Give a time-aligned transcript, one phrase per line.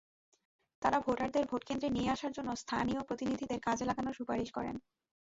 [0.81, 4.75] তাঁরা ভোটারদের ভোটকেন্দ্রে নিয়ে আসার জন্য স্থানীয় জনপ্রতিনিধিদের কাজে লাগানোর সুপারিশ করেন।